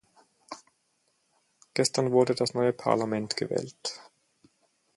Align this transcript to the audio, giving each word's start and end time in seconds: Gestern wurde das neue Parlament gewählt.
Gestern 1.75 2.11
wurde 2.11 2.33
das 2.33 2.55
neue 2.55 2.73
Parlament 2.73 3.37
gewählt. 3.37 4.01